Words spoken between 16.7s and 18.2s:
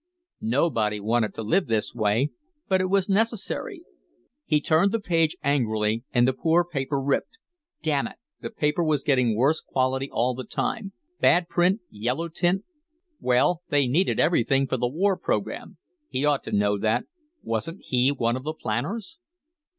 that. Wasn't he